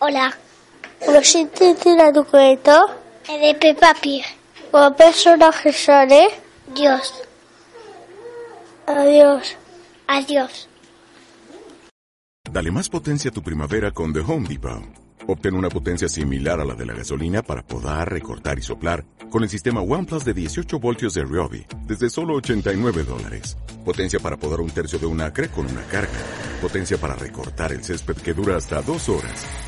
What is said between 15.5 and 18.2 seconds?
una potencia similar a la de la gasolina para podar,